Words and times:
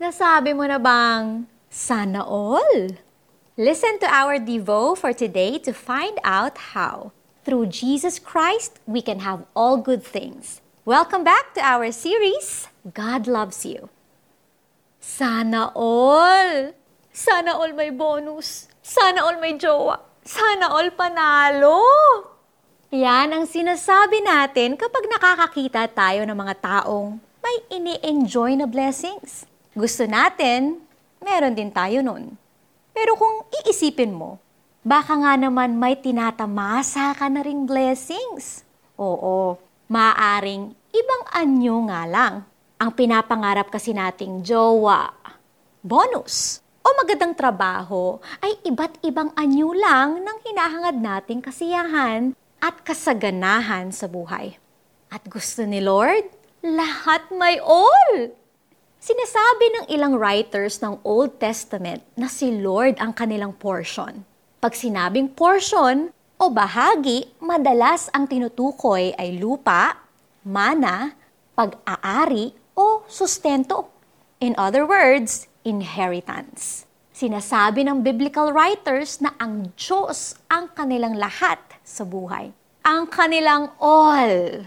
Nasabi 0.00 0.56
mo 0.56 0.64
na 0.64 0.80
bang, 0.80 1.44
sana 1.68 2.24
all? 2.24 2.96
Listen 3.60 4.00
to 4.00 4.08
our 4.08 4.40
Devo 4.40 4.96
for 4.96 5.12
today 5.12 5.60
to 5.60 5.76
find 5.76 6.16
out 6.24 6.72
how. 6.72 7.12
Through 7.44 7.68
Jesus 7.68 8.16
Christ, 8.16 8.80
we 8.88 9.04
can 9.04 9.20
have 9.20 9.44
all 9.52 9.76
good 9.76 10.00
things. 10.00 10.64
Welcome 10.88 11.20
back 11.20 11.52
to 11.52 11.60
our 11.60 11.92
series, 11.92 12.64
God 12.96 13.28
Loves 13.28 13.68
You. 13.68 13.92
Sana 15.04 15.68
all! 15.76 16.72
Sana 17.12 17.52
all 17.52 17.76
may 17.76 17.92
bonus. 17.92 18.72
Sana 18.80 19.20
all 19.20 19.36
may 19.36 19.60
jowa. 19.60 20.00
Sana 20.24 20.72
all 20.80 20.88
panalo. 20.96 21.76
Yan 22.88 23.36
ang 23.36 23.44
sinasabi 23.44 24.24
natin 24.24 24.80
kapag 24.80 25.12
nakakakita 25.12 25.92
tayo 25.92 26.24
ng 26.24 26.36
mga 26.40 26.54
taong 26.56 27.20
may 27.44 27.56
ini-enjoy 27.68 28.56
na 28.56 28.64
blessings. 28.64 29.49
Gusto 29.80 30.04
natin, 30.04 30.76
meron 31.24 31.56
din 31.56 31.72
tayo 31.72 32.04
nun. 32.04 32.36
Pero 32.92 33.16
kung 33.16 33.48
iisipin 33.64 34.12
mo, 34.12 34.36
baka 34.84 35.16
nga 35.16 35.40
naman 35.40 35.72
may 35.72 35.96
tinatamasa 35.96 37.16
ka 37.16 37.32
na 37.32 37.40
ring 37.40 37.64
blessings. 37.64 38.60
Oo, 39.00 39.56
maaring 39.88 40.76
ibang 40.92 41.22
anyo 41.32 41.88
nga 41.88 42.04
lang. 42.04 42.44
Ang 42.76 42.92
pinapangarap 42.92 43.72
kasi 43.72 43.96
nating 43.96 44.44
jowa, 44.44 45.16
bonus, 45.80 46.60
o 46.84 46.92
magandang 47.00 47.32
trabaho 47.32 48.20
ay 48.44 48.60
iba't 48.68 49.00
ibang 49.00 49.32
anyo 49.32 49.72
lang 49.72 50.20
ng 50.20 50.38
hinahangad 50.44 51.00
nating 51.00 51.40
kasiyahan 51.40 52.36
at 52.60 52.76
kasaganahan 52.84 53.88
sa 53.96 54.04
buhay. 54.04 54.60
At 55.08 55.24
gusto 55.24 55.64
ni 55.64 55.80
Lord, 55.80 56.28
lahat 56.60 57.32
may 57.32 57.56
all. 57.64 58.36
Sinasabi 59.00 59.66
ng 59.72 59.84
ilang 59.96 60.12
writers 60.20 60.76
ng 60.84 61.00
Old 61.08 61.40
Testament 61.40 62.04
na 62.20 62.28
si 62.28 62.52
Lord 62.52 63.00
ang 63.00 63.16
kanilang 63.16 63.56
portion. 63.56 64.28
Pag 64.60 64.76
sinabing 64.76 65.32
portion 65.32 66.12
o 66.36 66.52
bahagi, 66.52 67.24
madalas 67.40 68.12
ang 68.12 68.28
tinutukoy 68.28 69.16
ay 69.16 69.40
lupa, 69.40 70.04
mana, 70.44 71.16
pag-aari 71.56 72.52
o 72.76 73.00
sustento. 73.08 73.88
In 74.36 74.52
other 74.60 74.84
words, 74.84 75.48
inheritance. 75.64 76.84
Sinasabi 77.16 77.88
ng 77.88 78.04
biblical 78.04 78.52
writers 78.52 79.16
na 79.24 79.32
ang 79.40 79.72
Diyos 79.80 80.36
ang 80.52 80.76
kanilang 80.76 81.16
lahat 81.16 81.56
sa 81.80 82.04
buhay. 82.04 82.52
Ang 82.84 83.08
kanilang 83.08 83.72
all. 83.80 84.60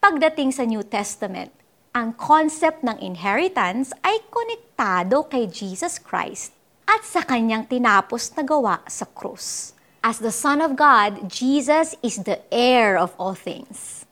Pagdating 0.00 0.48
sa 0.48 0.64
New 0.64 0.80
Testament, 0.80 1.52
ang 1.94 2.10
concept 2.18 2.82
ng 2.82 2.98
inheritance 2.98 3.94
ay 4.02 4.18
konektado 4.26 5.30
kay 5.30 5.46
Jesus 5.46 6.02
Christ 6.02 6.50
at 6.90 7.06
sa 7.06 7.22
kanyang 7.22 7.70
tinapos 7.70 8.34
na 8.34 8.42
gawa 8.42 8.82
sa 8.90 9.06
krus. 9.06 9.78
As 10.02 10.18
the 10.18 10.34
Son 10.34 10.58
of 10.58 10.74
God, 10.74 11.30
Jesus 11.30 11.94
is 12.02 12.26
the 12.26 12.42
heir 12.50 12.98
of 12.98 13.14
all 13.14 13.38
things. 13.38 14.02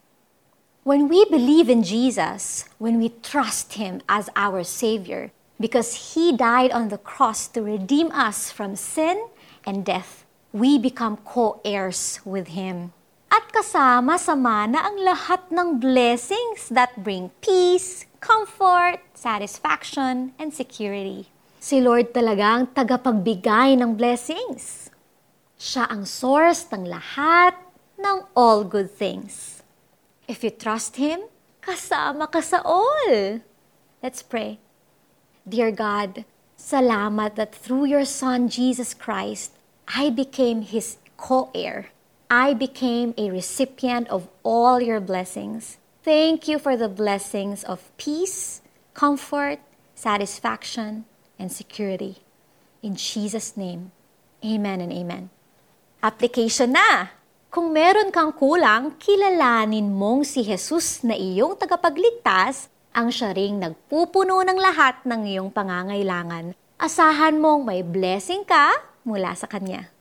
When 0.86 1.10
we 1.10 1.26
believe 1.26 1.66
in 1.66 1.82
Jesus, 1.82 2.70
when 2.78 3.02
we 3.02 3.18
trust 3.18 3.74
Him 3.74 3.98
as 4.06 4.30
our 4.38 4.62
Savior, 4.62 5.34
because 5.58 6.14
He 6.14 6.30
died 6.30 6.70
on 6.70 6.86
the 6.86 7.02
cross 7.02 7.50
to 7.50 7.66
redeem 7.66 8.14
us 8.14 8.54
from 8.54 8.78
sin 8.78 9.26
and 9.66 9.82
death, 9.82 10.22
we 10.54 10.78
become 10.78 11.18
co-heirs 11.26 12.22
with 12.22 12.54
Him. 12.54 12.94
At 13.32 13.48
kasama 13.48 14.20
sa 14.20 14.36
mana 14.36 14.92
ang 14.92 15.00
lahat 15.00 15.48
ng 15.48 15.80
blessings 15.80 16.68
that 16.68 16.92
bring 17.00 17.32
peace, 17.40 18.04
comfort, 18.20 19.00
satisfaction, 19.16 20.36
and 20.36 20.52
security. 20.52 21.32
Si 21.56 21.80
Lord 21.80 22.12
talaga 22.12 22.60
ang 22.60 22.68
tagapagbigay 22.76 23.80
ng 23.80 23.96
blessings. 23.96 24.92
Siya 25.56 25.88
ang 25.88 26.04
source 26.04 26.68
ng 26.76 26.84
lahat 26.84 27.56
ng 27.96 28.28
all 28.36 28.68
good 28.68 28.92
things. 28.92 29.64
If 30.28 30.44
you 30.44 30.52
trust 30.52 31.00
Him, 31.00 31.24
kasama 31.64 32.28
ka 32.28 32.44
sa 32.44 32.60
all. 32.60 33.40
Let's 34.04 34.20
pray. 34.20 34.60
Dear 35.48 35.72
God, 35.72 36.28
salamat 36.60 37.40
that 37.40 37.56
through 37.56 37.88
your 37.88 38.04
Son, 38.04 38.52
Jesus 38.52 38.92
Christ, 38.92 39.56
I 39.88 40.12
became 40.12 40.68
His 40.68 41.00
co-heir. 41.16 41.91
I 42.32 42.56
became 42.56 43.12
a 43.20 43.28
recipient 43.28 44.08
of 44.08 44.24
all 44.40 44.80
your 44.80 45.04
blessings. 45.04 45.76
Thank 46.00 46.48
you 46.48 46.56
for 46.56 46.80
the 46.80 46.88
blessings 46.88 47.60
of 47.60 47.92
peace, 48.00 48.64
comfort, 48.96 49.60
satisfaction, 49.92 51.04
and 51.36 51.52
security. 51.52 52.24
In 52.80 52.96
Jesus' 52.96 53.52
name, 53.52 53.92
amen 54.40 54.80
and 54.80 54.96
amen. 54.96 55.28
Application 56.00 56.72
na! 56.72 57.12
Kung 57.52 57.68
meron 57.68 58.08
kang 58.08 58.32
kulang, 58.32 58.96
kilalanin 58.96 59.92
mong 59.92 60.24
si 60.24 60.40
Jesus 60.40 61.04
na 61.04 61.12
iyong 61.12 61.60
tagapagligtas 61.60 62.72
ang 62.96 63.12
siya 63.12 63.36
ring 63.36 63.60
nagpupuno 63.60 64.40
ng 64.40 64.56
lahat 64.56 65.04
ng 65.04 65.28
iyong 65.36 65.52
pangangailangan. 65.52 66.56
Asahan 66.80 67.36
mong 67.36 67.68
may 67.68 67.84
blessing 67.84 68.40
ka 68.48 68.72
mula 69.04 69.36
sa 69.36 69.44
Kanya. 69.44 69.91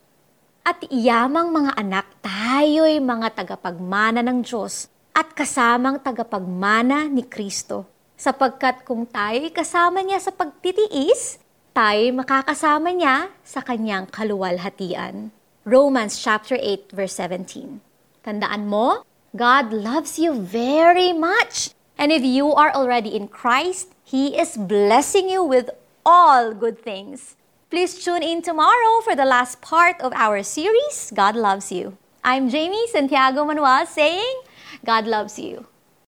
At 0.61 0.85
iyamang 0.93 1.49
mga 1.49 1.73
anak, 1.73 2.05
tayo'y 2.21 3.01
mga 3.01 3.33
tagapagmana 3.33 4.21
ng 4.21 4.45
Diyos 4.45 4.93
at 5.09 5.33
kasamang 5.33 5.97
tagapagmana 5.97 7.09
ni 7.09 7.25
Kristo. 7.25 7.89
Sapagkat 8.13 8.85
kung 8.85 9.09
tayo'y 9.09 9.49
kasama 9.49 10.05
niya 10.05 10.21
sa 10.21 10.29
pagtitiis, 10.29 11.41
tayo'y 11.73 12.13
makakasama 12.13 12.93
niya 12.93 13.33
sa 13.41 13.65
kanyang 13.65 14.05
kaluwalhatian. 14.13 15.33
Romans 15.65 16.21
chapter 16.21 16.53
8 16.53 16.93
verse 16.93 17.17
17. 17.17 17.81
Tandaan 18.21 18.69
mo, 18.69 19.01
God 19.33 19.73
loves 19.73 20.21
you 20.21 20.37
very 20.37 21.09
much. 21.09 21.73
And 21.97 22.13
if 22.13 22.21
you 22.21 22.53
are 22.53 22.69
already 22.69 23.17
in 23.17 23.33
Christ, 23.33 23.97
He 24.05 24.37
is 24.37 24.61
blessing 24.61 25.25
you 25.25 25.41
with 25.41 25.73
all 26.05 26.53
good 26.53 26.77
things. 26.77 27.33
Please 27.71 28.03
tune 28.03 28.21
in 28.21 28.41
tomorrow 28.41 28.99
for 29.01 29.15
the 29.15 29.23
last 29.23 29.61
part 29.61 29.95
of 30.01 30.11
our 30.11 30.43
series, 30.43 31.09
God 31.15 31.37
Loves 31.37 31.71
You. 31.71 31.95
I'm 32.21 32.49
Jamie 32.49 32.85
Santiago 32.87 33.45
Manuel 33.45 33.85
saying, 33.85 34.41
God 34.83 35.07
loves 35.07 35.39
you. 35.39 35.65